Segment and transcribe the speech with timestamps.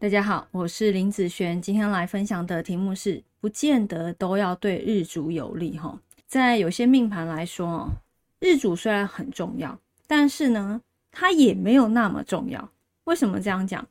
[0.00, 6.00] 大家好，我是林子璇，今天来分享的题目是：不见得都要对日主有利哈。
[6.26, 7.86] 在有些命盘来说，
[8.38, 10.80] 日主虽然很重要，但是呢，
[11.12, 12.66] 它也没有那么重要。
[13.04, 13.86] 为什么这样讲？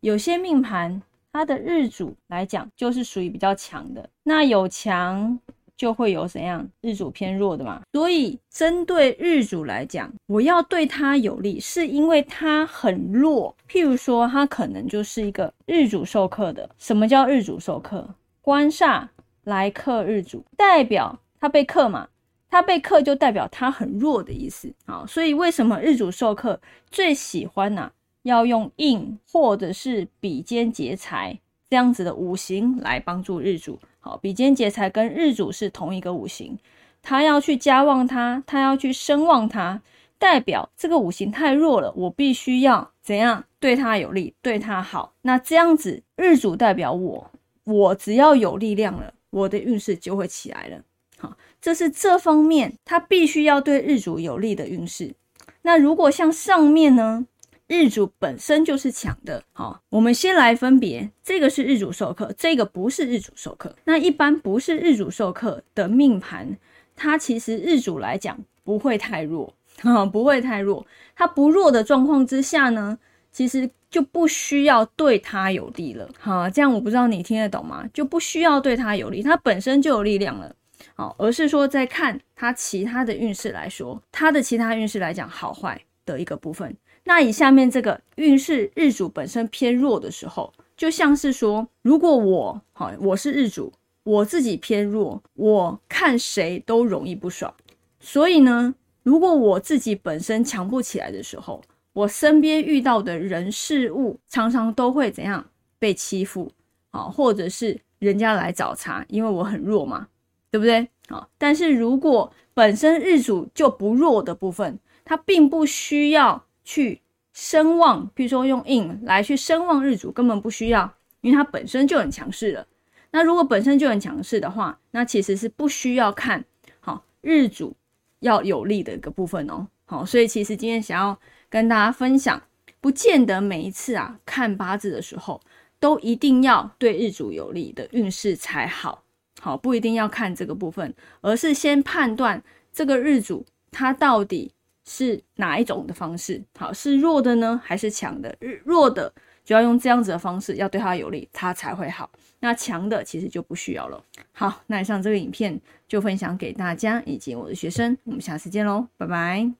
[0.00, 1.00] 有些命盘
[1.32, 5.40] 它的日主来讲就是属于比较强的，那有强。
[5.80, 13.56] 就会有怎样日主偏弱的嘛，所以针对日主来讲，我要对他有利，是因为他很弱。
[13.66, 16.68] 譬如说，他可能就是一个日主受克的。
[16.76, 18.06] 什么叫日主受克？
[18.42, 19.08] 官煞
[19.44, 22.06] 来克日主，代表他被克嘛？
[22.50, 24.70] 他被克就代表他很弱的意思。
[24.84, 26.60] 好，所以为什么日主受克
[26.90, 27.90] 最喜欢呢？
[28.24, 33.78] 要用印或者是比肩劫财这样子的五行来帮助日主。
[34.00, 36.58] 好，比肩劫财跟日主是同一个五行，
[37.00, 39.80] 他要去加旺他，他要去声旺他，
[40.18, 45.12] 代表这个五行太弱了，我必须要怎样对他有利，对他好。
[45.22, 47.30] 那这样子，日主代表我，
[47.62, 50.82] 我只要有力量了，我的运势就会起来了。
[51.18, 55.14] 好，这是这方面他必须要对日主有利的运势。
[55.62, 57.26] 那如果像上面呢？
[57.70, 63.72] 日主本身就是强的，好，我们先来分别，这个是日主授课，这个不是日主授课。
[63.84, 66.58] 那一般不是日主授课的命盘，
[66.96, 70.84] 它其实日主来讲不会太弱，哈，不会太弱。
[71.14, 72.98] 它不弱的状况之下呢，
[73.30, 77.88] 其实就不需要对它有利了，好，这样我不知道你听得懂吗？
[77.94, 80.52] 就不需要对它有利，它本身就有力量了，
[80.96, 86.76] 好，而是说在看它其他的运势来说，它的其他运势来讲好坏的一个部分。
[87.04, 93.72] 那以下面这个运势日主本身偏弱的时候，就像是说，如果我好，我是日主，
[94.04, 97.52] 我自己偏弱，我看谁都容易不爽。
[97.98, 101.62] 所以呢，如果我自己本身强不起来的时候，
[101.92, 105.44] 我身边遇到的人事物常常都会怎样
[105.78, 106.50] 被欺负
[106.90, 110.08] 啊，或者是人家来找茬，因为我很弱嘛，
[110.50, 110.88] 对不对？
[111.08, 116.46] 啊，但是如果本身日主就不弱的部分，它并不需要。
[116.62, 117.00] 去
[117.32, 122.64] 声望，比如说用印来去声望日主，根本不需要，因为它本身就很强势了。
[123.10, 126.44] 那如果本身就很强势的话，那其实是不需要看
[126.78, 127.74] 好日主
[128.20, 129.66] 要有利的一个部分哦。
[129.86, 131.18] 好，所以其实今天想要
[131.48, 132.40] 跟大家分享，
[132.80, 135.40] 不见得每一次啊看八字的时候
[135.80, 139.02] 都一定要对日主有利的运势才好，
[139.40, 142.40] 好不一定要看这个部分，而是先判断
[142.72, 144.52] 这个日主他到底。
[144.92, 146.42] 是哪一种的方式？
[146.58, 148.36] 好，是弱的呢，还是强的？
[148.64, 149.12] 弱的
[149.44, 152.10] 就要用这样子的方式，要对他有利，他才会好。
[152.40, 154.02] 那强的其实就不需要了。
[154.32, 159.52] 好，那以上这个影片就分享给大家以及我的学生，我们下次见喽，拜拜。